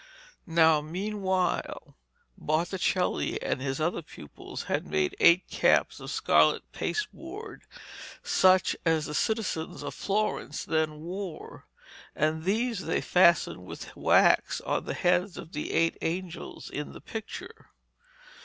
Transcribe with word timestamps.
Now 0.47 0.81
meanwhile 0.81 1.95
Botticelli 2.35 3.39
and 3.39 3.61
his 3.61 3.79
other 3.79 4.01
pupils 4.01 4.63
had 4.63 4.87
made 4.87 5.15
eight 5.19 5.47
caps 5.47 5.99
of 5.99 6.09
scarlet 6.09 6.63
pasteboard 6.71 7.61
such 8.23 8.75
as 8.83 9.05
the 9.05 9.13
citizens 9.13 9.83
of 9.83 9.93
Florence 9.93 10.65
then 10.65 11.01
wore, 11.01 11.67
and 12.15 12.45
these 12.45 12.85
they 12.87 12.99
fastened 12.99 13.63
with 13.67 13.95
wax 13.95 14.59
on 14.61 14.81
to 14.81 14.85
the 14.87 14.93
heads 14.95 15.37
of 15.37 15.51
the 15.51 15.71
eight 15.71 15.97
angels 16.01 16.67
in 16.71 16.93
the 16.93 17.01
picture. 17.01 17.69